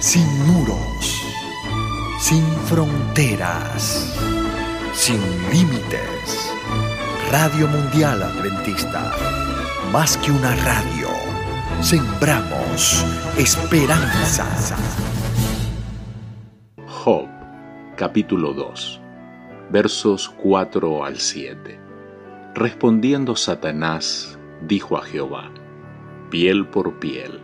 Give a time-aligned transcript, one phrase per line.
[0.00, 1.24] sin muros,
[2.20, 4.16] sin fronteras,
[4.92, 6.52] sin límites.
[7.32, 9.12] Radio Mundial Adventista,
[9.92, 11.08] más que una radio,
[11.80, 13.04] sembramos
[13.36, 14.46] esperanza.
[16.86, 17.26] Job,
[17.96, 19.00] capítulo 2,
[19.70, 21.80] versos 4 al 7.
[22.54, 25.50] Respondiendo Satanás, dijo a Jehová,
[26.30, 27.40] piel por piel,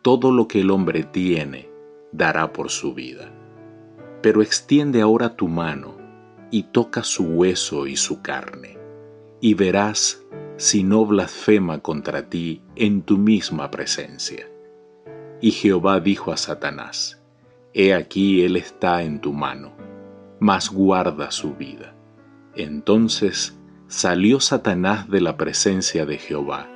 [0.00, 1.73] todo lo que el hombre tiene
[2.16, 3.30] dará por su vida.
[4.22, 5.96] Pero extiende ahora tu mano
[6.50, 8.78] y toca su hueso y su carne,
[9.40, 10.22] y verás
[10.56, 14.48] si no blasfema contra ti en tu misma presencia.
[15.40, 17.20] Y Jehová dijo a Satanás,
[17.74, 19.72] He aquí él está en tu mano,
[20.38, 21.94] mas guarda su vida.
[22.54, 26.68] Entonces salió Satanás de la presencia de Jehová,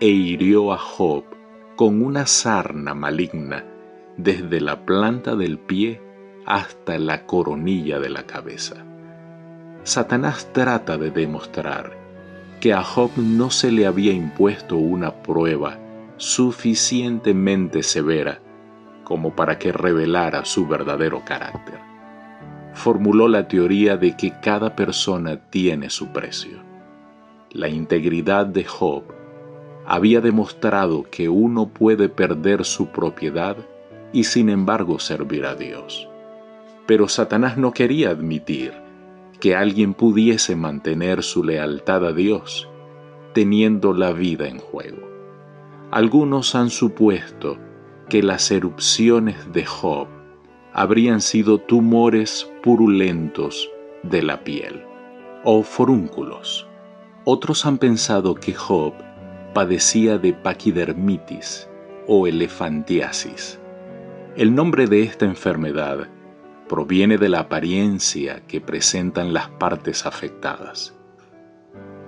[0.00, 1.24] e hirió a Job
[1.74, 3.64] con una sarna maligna
[4.18, 6.02] desde la planta del pie
[6.44, 8.84] hasta la coronilla de la cabeza.
[9.84, 11.96] Satanás trata de demostrar
[12.60, 15.78] que a Job no se le había impuesto una prueba
[16.16, 18.40] suficientemente severa
[19.04, 21.78] como para que revelara su verdadero carácter.
[22.74, 26.58] Formuló la teoría de que cada persona tiene su precio.
[27.52, 29.04] La integridad de Job
[29.86, 33.56] había demostrado que uno puede perder su propiedad
[34.12, 36.08] y sin embargo servir a Dios.
[36.86, 38.72] Pero Satanás no quería admitir
[39.40, 42.68] que alguien pudiese mantener su lealtad a Dios
[43.32, 45.06] teniendo la vida en juego.
[45.90, 47.56] Algunos han supuesto
[48.08, 50.08] que las erupciones de Job
[50.72, 53.70] habrían sido tumores purulentos
[54.02, 54.82] de la piel
[55.44, 56.66] o forúnculos.
[57.24, 58.94] Otros han pensado que Job
[59.54, 61.68] padecía de paquidermitis
[62.06, 63.57] o elefantiasis.
[64.38, 66.06] El nombre de esta enfermedad
[66.68, 70.94] proviene de la apariencia que presentan las partes afectadas,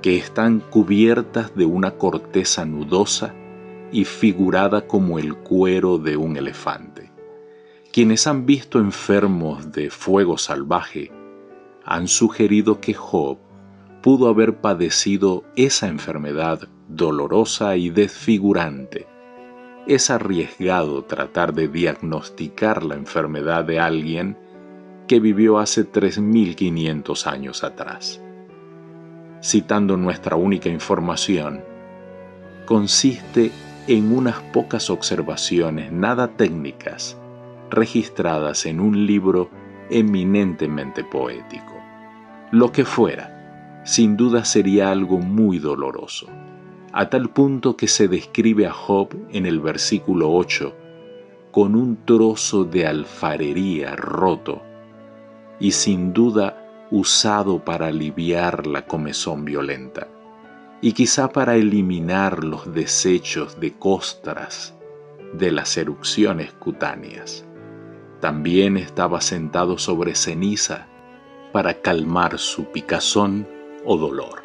[0.00, 3.34] que están cubiertas de una corteza nudosa
[3.90, 7.10] y figurada como el cuero de un elefante.
[7.92, 11.10] Quienes han visto enfermos de fuego salvaje
[11.84, 13.38] han sugerido que Job
[14.02, 19.08] pudo haber padecido esa enfermedad dolorosa y desfigurante.
[19.86, 24.36] Es arriesgado tratar de diagnosticar la enfermedad de alguien
[25.08, 28.20] que vivió hace 3.500 años atrás.
[29.42, 31.64] Citando nuestra única información,
[32.66, 33.50] consiste
[33.86, 37.16] en unas pocas observaciones nada técnicas
[37.70, 39.50] registradas en un libro
[39.88, 41.74] eminentemente poético.
[42.52, 46.28] Lo que fuera, sin duda sería algo muy doloroso
[46.92, 50.74] a tal punto que se describe a Job en el versículo 8
[51.52, 54.62] con un trozo de alfarería roto
[55.58, 60.08] y sin duda usado para aliviar la comezón violenta
[60.80, 64.74] y quizá para eliminar los desechos de costras
[65.34, 67.44] de las erupciones cutáneas.
[68.20, 70.88] También estaba sentado sobre ceniza
[71.52, 73.46] para calmar su picazón
[73.84, 74.42] o dolor.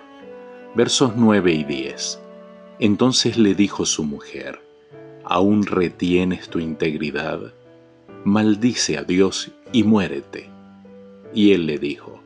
[0.75, 2.24] Versos 9 y 10.
[2.79, 4.59] Entonces le dijo su mujer,
[5.23, 7.53] ¿aún retienes tu integridad?
[8.25, 10.49] Maldice a Dios y muérete.
[11.33, 12.19] Y él le dijo,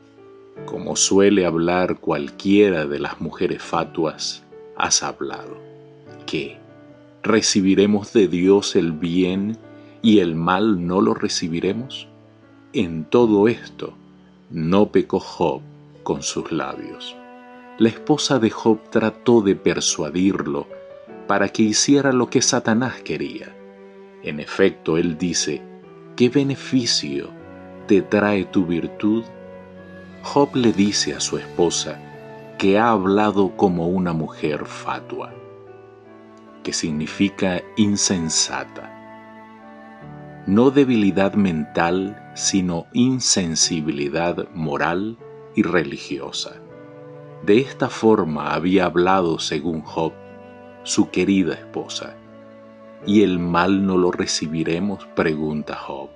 [0.66, 4.42] como suele hablar cualquiera de las mujeres fatuas,
[4.76, 5.56] has hablado,
[6.26, 6.58] que
[7.22, 9.56] recibiremos de Dios el bien
[10.02, 12.08] y el mal no lo recibiremos.
[12.72, 13.94] En todo esto
[14.50, 15.60] no pecó Job
[16.02, 17.14] con sus labios
[17.80, 20.68] la esposa de Job trató de persuadirlo
[21.26, 23.56] para que hiciera lo que Satanás quería.
[24.22, 25.62] En efecto, él dice,
[26.14, 27.30] ¿qué beneficio
[27.86, 29.24] te trae tu virtud?
[30.22, 31.98] Job le dice a su esposa
[32.58, 35.32] que ha hablado como una mujer fatua,
[36.62, 38.92] que significa insensata.
[40.46, 45.16] No debilidad mental, sino insensibilidad moral
[45.54, 46.60] y religiosa.
[47.42, 50.12] De esta forma había hablado, según Job,
[50.82, 52.14] su querida esposa.
[53.06, 55.06] ¿Y el mal no lo recibiremos?
[55.14, 56.10] pregunta Job.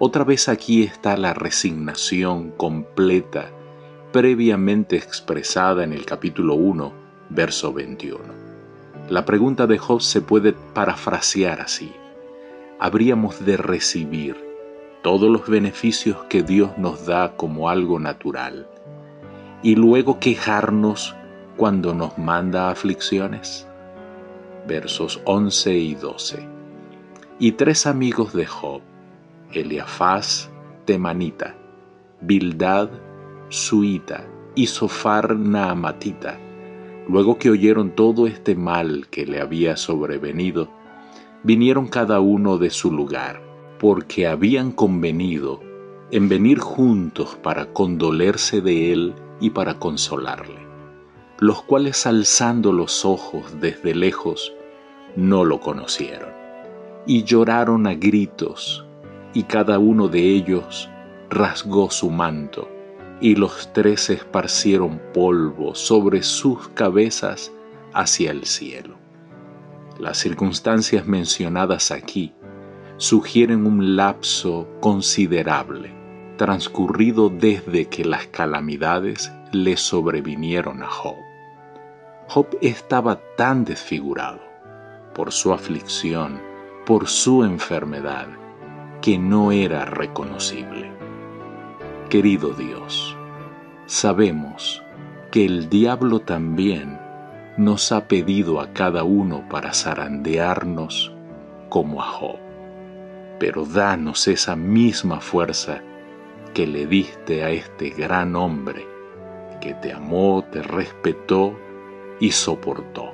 [0.00, 3.52] Otra vez aquí está la resignación completa,
[4.12, 6.92] previamente expresada en el capítulo 1,
[7.30, 8.18] verso 21.
[9.08, 11.92] La pregunta de Job se puede parafrasear así.
[12.80, 14.36] Habríamos de recibir
[15.04, 18.68] todos los beneficios que Dios nos da como algo natural
[19.62, 21.14] y luego quejarnos
[21.56, 23.66] cuando nos manda aflicciones?
[24.66, 26.48] Versos 11 y 12.
[27.38, 28.80] y tres amigos de Job,
[29.52, 30.50] Eliafaz,
[30.86, 31.54] Temanita,
[32.20, 32.88] Bildad,
[33.48, 34.24] Suita
[34.54, 36.38] y Sofar Naamatita,
[37.08, 40.70] luego que oyeron todo este mal que le había sobrevenido,
[41.42, 43.42] vinieron cada uno de su lugar,
[43.78, 45.60] porque habían convenido
[46.10, 50.66] en venir juntos para condolerse de él y para consolarle,
[51.38, 54.52] los cuales alzando los ojos desde lejos,
[55.16, 56.30] no lo conocieron,
[57.06, 58.86] y lloraron a gritos,
[59.32, 60.88] y cada uno de ellos
[61.30, 62.68] rasgó su manto,
[63.20, 67.52] y los tres esparcieron polvo sobre sus cabezas
[67.92, 68.96] hacia el cielo.
[69.98, 72.34] Las circunstancias mencionadas aquí
[72.98, 75.94] sugieren un lapso considerable,
[76.36, 81.16] transcurrido desde que las calamidades le sobrevinieron a Job.
[82.28, 84.40] Job estaba tan desfigurado
[85.14, 86.40] por su aflicción,
[86.84, 88.26] por su enfermedad,
[89.00, 90.90] que no era reconocible.
[92.10, 93.16] Querido Dios,
[93.86, 94.82] sabemos
[95.30, 96.98] que el diablo también
[97.56, 101.12] nos ha pedido a cada uno para zarandearnos
[101.68, 102.36] como a Job.
[103.38, 105.82] Pero danos esa misma fuerza
[106.56, 108.86] que le diste a este gran hombre
[109.60, 111.54] que te amó, te respetó
[112.18, 113.12] y soportó.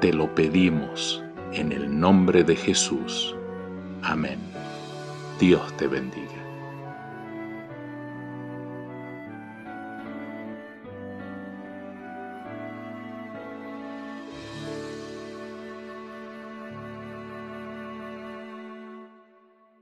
[0.00, 3.34] Te lo pedimos en el nombre de Jesús.
[4.00, 4.38] Amén.
[5.40, 6.35] Dios te bendiga.